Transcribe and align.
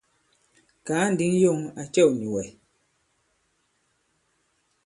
Kàa 0.85 1.05
ǹdǐŋ 1.13 1.33
yɔ̂ŋ 1.41 1.59
à 1.81 1.83
cɛ̂w 1.93 2.11
nì 2.19 2.25
wɛ̀. 2.33 2.45